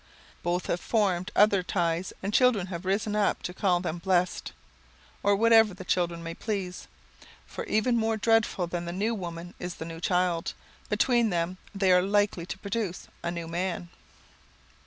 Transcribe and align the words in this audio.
Both 0.41 0.65
have 0.65 0.79
formed 0.79 1.29
other 1.35 1.61
ties 1.61 2.11
and 2.23 2.33
children 2.33 2.65
have 2.73 2.85
risen 2.85 3.15
up 3.15 3.43
to 3.43 3.53
call 3.53 3.81
them 3.81 3.99
blessed, 3.99 4.51
or 5.21 5.35
whatever 5.35 5.75
the 5.75 5.85
children 5.85 6.23
may 6.23 6.33
please, 6.33 6.87
for 7.45 7.65
even 7.65 7.97
more 7.97 8.17
dreadful 8.17 8.65
than 8.65 8.85
the 8.85 8.93
new 8.93 9.13
woman 9.13 9.53
is 9.59 9.75
the 9.75 9.85
new 9.85 10.01
child. 10.01 10.55
Between 10.89 11.29
them, 11.29 11.59
they 11.75 11.91
are 11.91 12.01
likely 12.01 12.47
to 12.47 12.57
produce 12.57 13.09
a 13.21 13.29
new 13.29 13.47
man. 13.47 13.89